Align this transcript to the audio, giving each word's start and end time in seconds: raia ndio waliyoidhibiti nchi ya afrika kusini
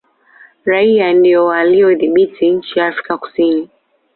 raia 0.65 1.13
ndio 1.13 1.45
waliyoidhibiti 1.45 2.49
nchi 2.51 2.79
ya 2.79 2.87
afrika 2.87 3.17
kusini 3.17 3.69